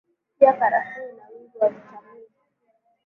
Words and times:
Pia 0.39 0.53
Karafuu 0.53 1.03
ina 1.09 1.29
wingi 1.29 1.57
wa 1.57 1.69
vitamini 1.69 2.27